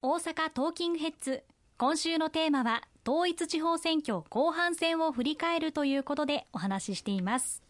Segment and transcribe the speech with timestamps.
[0.00, 1.42] 大阪トーキングヘッズ。
[1.76, 7.64] 今週のテーマは統一地方選挙後半戦を振り返るということでお話ししています。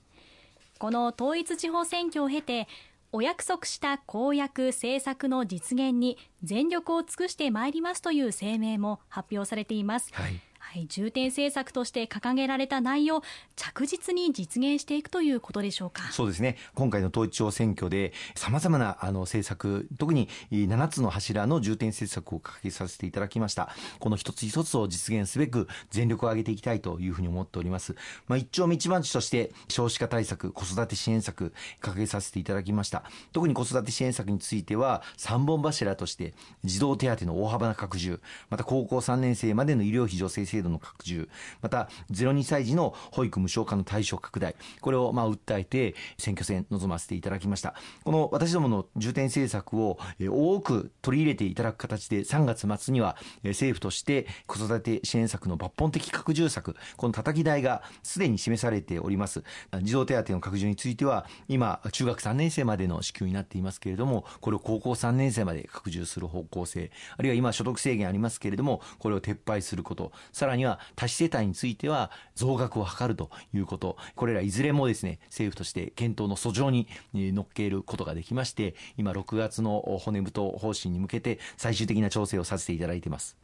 [0.79, 2.69] この統一地方選挙を経て
[3.13, 10.39] お約束した公約政策の実現に全力を尽くしてまいりますという声明も発表されています、はい。
[10.71, 13.23] はい、重点政策として掲げられた内容
[13.57, 16.03] 着実に実現していくということでしょうか？
[16.13, 16.59] そうですね。
[16.75, 23.71] 今回の統一地方選挙でさまざまなあの政策特に7つの柱の重点政策を掲げさせていただきました。
[23.99, 33.05] この一つ一つを実現すべく全力を挙げていきたいというふうに思っております、まあ、一丁目一番地として少子化対策子育て支援策掲げさせていただきました。
[33.33, 41.29] 特に子育て支援策については3本柱として児童手当の大幅な拡充また高校3年生までの医療費助成制度の拡充
[41.63, 47.75] また02歳児の保育無償化の対象拡大これをまあ訴えて選挙戦臨ませていただきました。
[48.05, 59.45] この私どもの重点政策を多く取り入れていただく形で3月末には政府として子育て支援策の抜本的拡充策この叩き台がすでに示されております。
[59.83, 83.37] 児童手当の拡充については今中学3年生までの支給になっていますけれどもこれを高校3年生まで拡充する方向性あるいは今所得制限ありますけれどもこれを撤廃することさらには多子世帯については増額を図るということこれらいずれもですね政府として検討の訴状に乗っけることができまして今6月の骨太方針に向けて最終的な調整をさせていただいています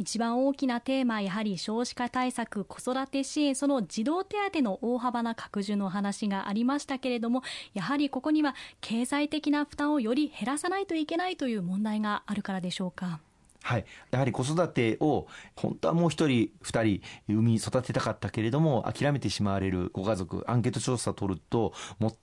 [0.00, 7.42] 一番大きなテーマやはり少子化対策子育て支援その児童手当の大幅な拡充の話がありましたけれども
[7.74, 13.20] やはりここには経済的な負担をより減らさないといけないという問題があるからでしょうか？
[13.62, 21.72] はい、やはり子育てを本当はもう一人二人産み育てたかったけれども諦めてしまわれるご家族アンケート調査を取ると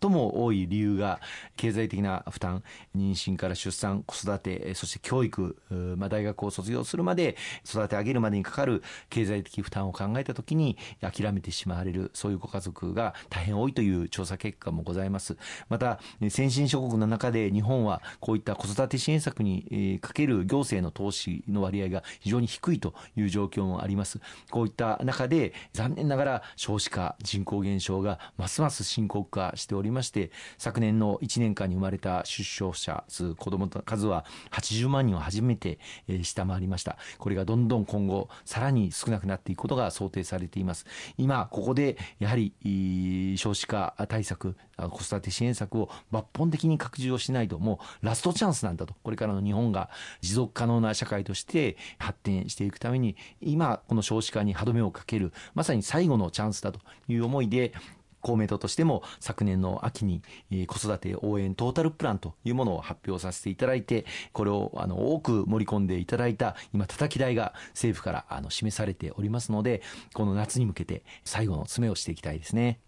[0.02, 1.22] 最も多い理由が
[1.56, 2.64] 経済的な負担
[2.96, 5.56] 妊娠から出産子育てそして教育、
[5.98, 15.38] まあ、大学を卒業するまで育て上げるまでにかかる経済的負担を考えた時に諦めてしまわれるそういうご家族が大変多いという調査結果もございます。
[15.70, 16.00] また
[16.30, 24.20] 先進諸国の中で日本はこういった子育て支援策にかける行政の投資の割合が非常に低いという状況もあります。
[24.50, 35.80] こういった中で残念ながら少子化人口減少がますます深刻化しておりまして昨年の1年間に生まれた出生者数子どもの数は80万人を初めて
[36.24, 36.98] 下回りました。
[37.18, 40.86] これがどんどん今後さらに少なくなっていくことが想定されています。
[41.18, 48.94] 今ここでやはり少子化対策子育て支援策を抜本的に拡充をしないともうラストチャンスなんだと。
[49.04, 49.90] これからの日本が
[50.22, 57.74] 持続可能な社会会として発展していくために今この少子化に歯止めをかけるまさに最後のチャンスだという思いで
[58.22, 60.22] 公明党としても昨年の秋に
[60.68, 69.82] 子育て応援トータルプランというものを発表させていただいてこれをあの多く盛り込んでいただいた今叩き台が政府からあの示されておりますので
[70.14, 72.80] この夏に向けて最後の詰めをしていきたいですね。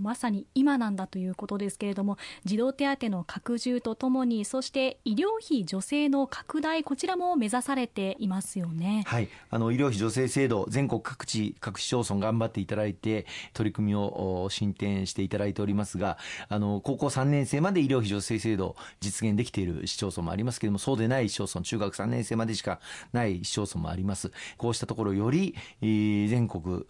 [0.00, 9.04] まさに今なんだということですけれども児童手当の拡充とともにそして医療費助成の拡大こちらも目指されていますよね。
[9.06, 16.18] はい、あの医療費助成制度全国各地各市町村頑張っていただいて取り組みを進展していただいておりますが
[16.48, 22.80] あの高校3年生まで医療費助成制度実現できている市町村もありますけれどもそうでない市町村中学3年生までしか
[23.12, 26.84] ない市町村もありますこうしたところより全国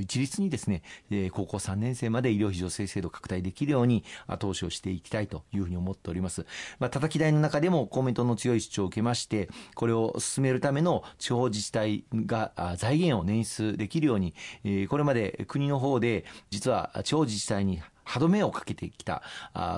[0.00, 0.82] 一律にですね
[1.32, 6.46] 高校3年生まで医療費助成制度拡大できるように後押しをしていきたいというふうに思っております。
[6.78, 14.34] まあ、叩き台の中でも公明党の強い主張を受けまして、これを進めるための地方自治体が財源を捻出できるように、
[14.88, 19.22] これまで国の方で実は地方自治体に歯止めをかけてきた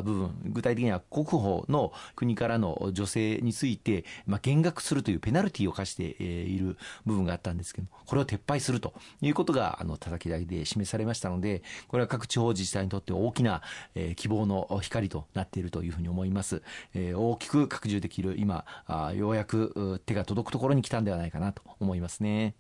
[0.05, 13.63] 部分具体的には国保の国からの助成について、まあ、減額するというペナルティを課している部分があったんですけどもこれを撤廃するということがあの叩き台で示されましたのでこれは各地方自治体にとって大きな、
[13.95, 16.63] え、希望の光となっているというふうに思います、
[16.95, 22.55] え、大きく拡充できる今あようやく手が届くところに来たんではないかなと思いますね。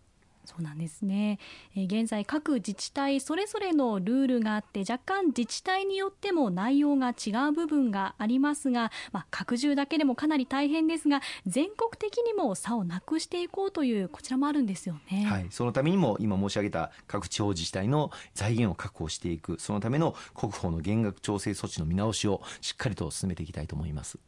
[0.44, 1.38] そうなんですね、
[1.74, 15.24] えー、現在各自治体それぞれのルールがあって若干自治体によっても内容が違う部分がありますが、まあ、拡充だけでもかなり大変ですが全国的にも差をなくしていこうというこちらもあるんですよね。
[15.24, 24.18] はい、そのためにも今申し上げた各地方自治体の財源を確保していくそのための国保の減額調整措置の見直しをしっかりと進めていきたいと思います。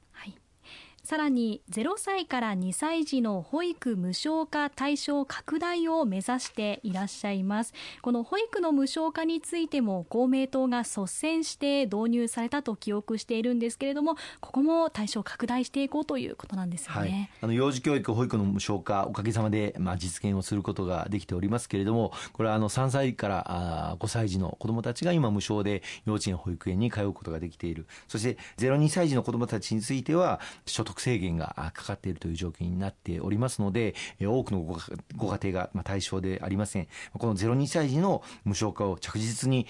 [1.06, 7.74] さらに0歳から2歳児の保育無償化対象拡大を目指していらっしゃいます。
[8.02, 27.86] この保育の無償化についても公明党が率先して導入されたと記憶しているんですけれどもここも対象拡大していこうということなんですよね、はい、あの幼児教育保育の無償化おかげさまでまあ実現をすることができておりますけれどもこれはあの3歳からあ5歳児の子どもたちが今無償で幼稚園保育園に通うことができている。
[28.08, 36.88] そして02歳児の子どもたちについては所得制限がかかっているという状況になっておりますので多くのご家庭が対象でありません。
[37.18, 39.66] この02歳児の無償化を着実に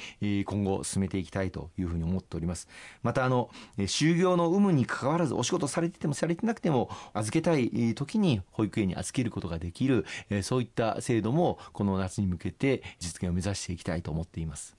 [0.46, 2.68] 今後進めていきたいというふうに思っております。
[3.02, 10.06] またあの就業の有無にかかわらずお仕事されててもされてなくても預けたい時に保育園に預けることができる
[10.42, 14.76] そういった制度もこの夏に向けて実現を目指していきたいと思っています。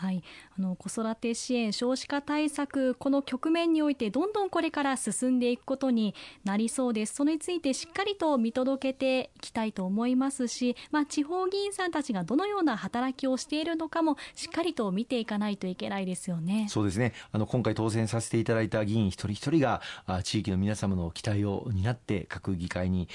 [0.00, 0.22] はい、
[0.58, 7.16] あの子育て支援少子化対策この局面においてどんどんこれから進んでいくことになりそうです。
[7.16, 16.64] それについてしっかりと見届けていきたいと思いますし、まあ、地方議員さんたちがどのような働きをしているのかもしっかりと見ていかないといけないですよね。
[16.70, 17.12] そうですね。
[17.30, 19.82] あの今回当選させていただいた議員一人一人が
[20.24, 23.06] 地域の皆様の期待を担って各議会に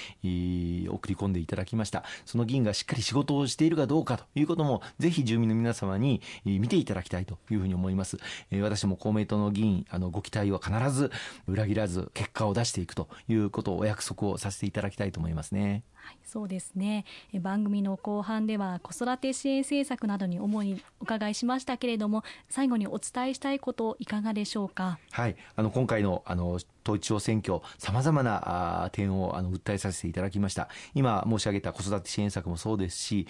[0.88, 2.03] 送り込んでいただきました。
[2.25, 8.18] その議員がしっかり仕事をしているかどうかということもぜひ住民の皆様に見てていただきたいというふうに思います。
[8.51, 11.12] えー、私も公明党の議員、あの、ご期待は必ず
[11.48, 15.83] 裏切らず結果を出していくということをお約束をさせていただきたいと思いますね。
[15.95, 17.04] はい、そうですね
[17.42, 25.00] 番組の後半では子育て支援政策などに主にお伺いしましたけれども最後にお伝えしたいこといかがでしょうか？
[25.12, 30.69] はいあの今回のあの統一地方選挙、さまざまな点をあの訴えさせていただきました。
[30.93, 33.27] 今申し上げた子育て支援策もそうですし、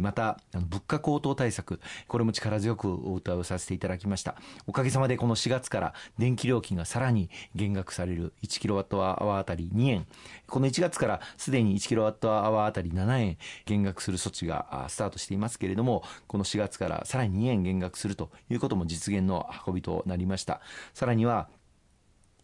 [0.00, 4.36] また物価高騰対策、これも力強くお歌をさせていただきました。
[4.66, 10.06] おかげさまでこの4月から電気料金がさらに減額される1キロワットアワーあたり2円。
[10.46, 20.60] この1月からすでに1キロワットアワーあたり7円減額する措置がスタートしていますけれども、この4月からさらに2円減額するということも実現の運びとなりました。
[20.94, 21.48] さらには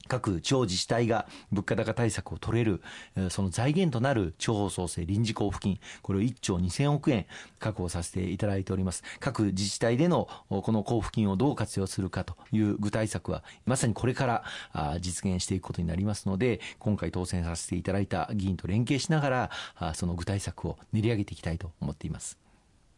[0.08, 2.82] 各地方自治体が物価高対策を取れる、
[3.30, 7.26] その財源となる地方創生臨時交付金、これを1兆2000億円
[7.58, 9.04] 確保させていただいております。
[9.20, 22.38] 各自治体でのこの交付金をどう活用するかという具体策は、まさにこれから実現していくことになりますので、今回当選させていただいた議員と連携しながら、その具体策を練り上げていきたいと思っています。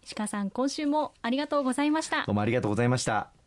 [0.02, 2.24] 石川さん、今週もありがとうございました。
[2.26, 3.39] どうもありがとうございました。